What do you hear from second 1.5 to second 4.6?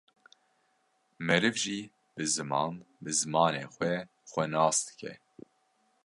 jî bi ziman, bi zimanê xwe xwe